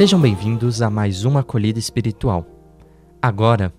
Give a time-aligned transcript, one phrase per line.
[0.00, 2.46] Sejam bem-vindos a mais uma acolhida espiritual.
[3.20, 3.70] Agora,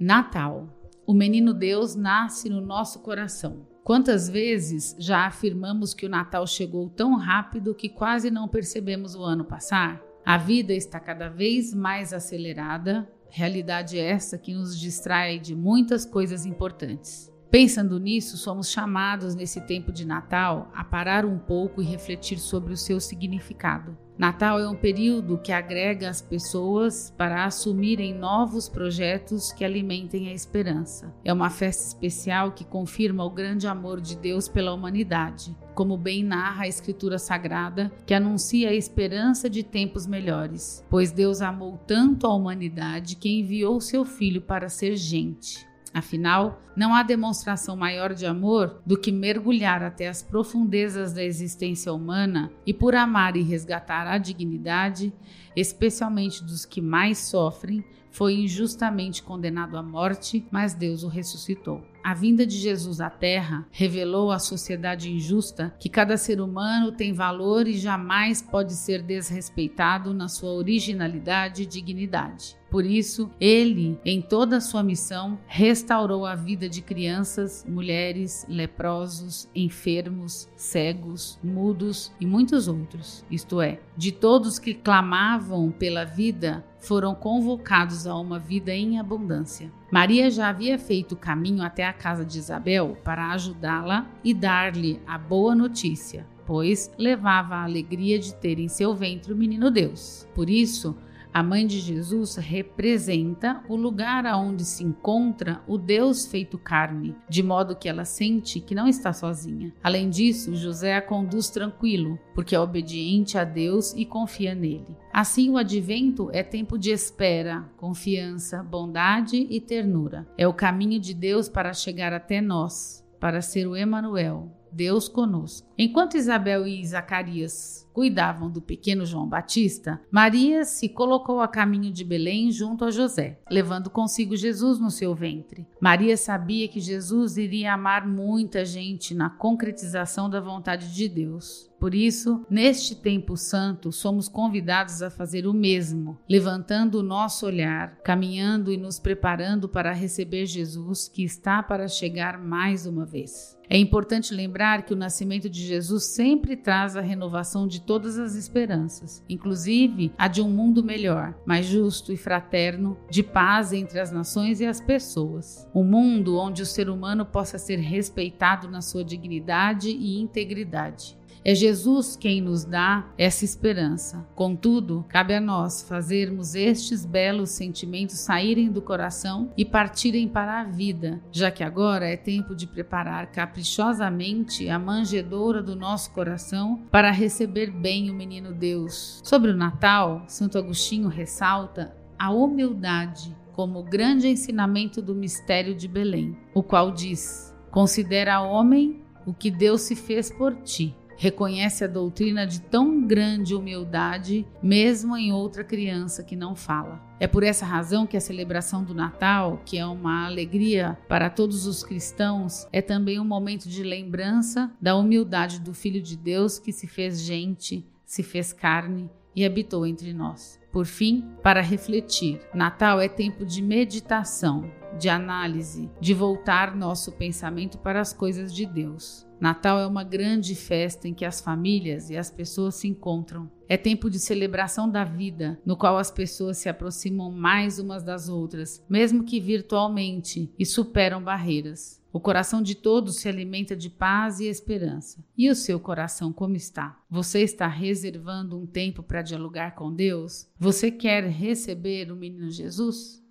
[0.00, 0.66] Natal.
[1.06, 3.68] O menino Deus nasce no nosso coração.
[3.84, 9.22] Quantas vezes já afirmamos que o Natal chegou tão rápido que quase não percebemos o
[9.22, 10.02] ano passar?
[10.26, 16.44] A vida está cada vez mais acelerada, realidade essa que nos distrai de muitas coisas
[16.44, 17.32] importantes.
[17.48, 22.72] Pensando nisso, somos chamados nesse tempo de Natal a parar um pouco e refletir sobre
[22.72, 23.96] o seu significado.
[24.20, 30.34] Natal é um período que agrega as pessoas para assumirem novos projetos que alimentem a
[30.34, 31.10] esperança.
[31.24, 36.22] É uma festa especial que confirma o grande amor de Deus pela humanidade, como bem
[36.22, 42.26] narra a Escritura Sagrada, que anuncia a esperança de tempos melhores, pois Deus amou tanto
[42.26, 45.69] a humanidade que enviou seu Filho para ser gente.
[45.92, 51.92] Afinal, não há demonstração maior de amor do que mergulhar até as profundezas da existência
[51.92, 55.12] humana e, por amar e resgatar a dignidade,
[55.56, 61.82] especialmente dos que mais sofrem, foi injustamente condenado à morte, mas Deus o ressuscitou.
[62.02, 67.12] A vinda de Jesus à Terra revelou à sociedade injusta que cada ser humano tem
[67.12, 72.58] valor e jamais pode ser desrespeitado na sua originalidade e dignidade.
[72.70, 79.50] Por isso, ele, em toda a sua missão, restaurou a vida de crianças, mulheres, leprosos,
[79.54, 83.24] enfermos, cegos, mudos e muitos outros.
[83.28, 89.70] Isto é, de todos que clamavam pela vida, foram convocados a uma vida em abundância.
[89.92, 95.00] Maria já havia feito o caminho até a casa de Isabel para ajudá-la e dar-lhe
[95.06, 100.26] a boa notícia, pois levava a alegria de ter em seu ventre o menino Deus.
[100.34, 100.96] Por isso,
[101.32, 107.42] a mãe de Jesus representa o lugar aonde se encontra o Deus feito carne, de
[107.42, 109.72] modo que ela sente que não está sozinha.
[109.82, 114.96] Além disso, José a conduz tranquilo, porque é obediente a Deus e confia nele.
[115.12, 120.26] Assim, o advento é tempo de espera, confiança, bondade e ternura.
[120.36, 125.68] É o caminho de Deus para chegar até nós, para ser o Emanuel, Deus conosco.
[125.76, 132.02] Enquanto Isabel e Zacarias cuidavam do pequeno João Batista, Maria se colocou a caminho de
[132.02, 135.66] Belém junto a José, levando consigo Jesus no seu ventre.
[135.78, 141.70] Maria sabia que Jesus iria amar muita gente na concretização da vontade de Deus.
[141.80, 147.96] Por isso, neste tempo santo, somos convidados a fazer o mesmo, levantando o nosso olhar,
[148.04, 153.58] caminhando e nos preparando para receber Jesus que está para chegar mais uma vez.
[153.72, 158.36] É importante lembrar que o nascimento de Jesus sempre traz a renovação de todas as
[158.36, 164.12] esperanças, inclusive a de um mundo melhor, mais justo e fraterno, de paz entre as
[164.12, 165.68] nações e as pessoas.
[165.74, 171.18] Um mundo onde o ser humano possa ser respeitado na sua dignidade e integridade.
[171.42, 174.26] É Jesus quem nos dá essa esperança.
[174.34, 180.64] Contudo, cabe a nós fazermos estes belos sentimentos saírem do coração e partirem para a
[180.64, 187.10] vida, já que agora é tempo de preparar caprichosamente a manjedoura do nosso coração para
[187.10, 189.22] receber bem o menino Deus.
[189.24, 196.36] Sobre o Natal, Santo Agostinho ressalta a humildade como grande ensinamento do mistério de Belém,
[196.52, 202.46] o qual diz: Considera homem o que Deus se fez por ti reconhece a doutrina
[202.46, 206.98] de tão grande humildade, mesmo em outra criança que não fala.
[207.20, 211.66] É por essa razão que a celebração do Natal, que é uma alegria para todos
[211.66, 216.72] os cristãos, é também um momento de lembrança da humildade do Filho de Deus que
[216.72, 220.58] se fez gente, se fez carne e habitou entre nós.
[220.72, 227.76] Por fim, para refletir, Natal é tempo de meditação, de análise, de voltar nosso pensamento
[227.76, 229.28] para as coisas de Deus.
[229.40, 233.50] Natal é uma grande festa em que as famílias e as pessoas se encontram.
[233.66, 238.28] É tempo de celebração da vida, no qual as pessoas se aproximam mais umas das
[238.28, 242.00] outras, mesmo que virtualmente, e superam barreiras.
[242.12, 245.24] O coração de todos se alimenta de paz e esperança.
[245.38, 247.00] E o seu coração como está?
[247.08, 250.48] Você está reservando um tempo para dialogar com Deus?
[250.58, 253.22] Você quer receber o menino Jesus?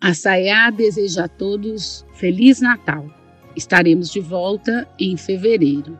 [0.00, 3.21] A Sayá deseja a todos Feliz Natal.
[3.56, 5.98] Estaremos de volta em fevereiro.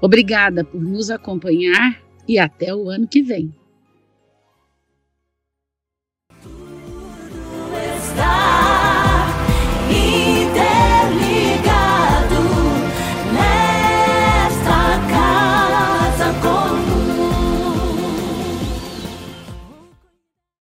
[0.00, 3.52] Obrigada por nos acompanhar e até o ano que vem.